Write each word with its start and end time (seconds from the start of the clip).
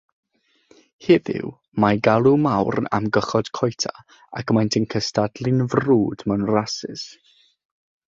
Heddiw, 1.07 1.51
mae 1.83 1.99
galw 2.07 2.31
mawr 2.47 2.81
am 3.01 3.11
gychod 3.19 3.53
couta 3.61 3.93
ac 4.41 4.57
maent 4.59 4.81
yn 4.83 4.91
cystadlu'n 4.97 5.65
frwd 5.77 6.29
mewn 6.33 6.51
rasys. 6.57 7.09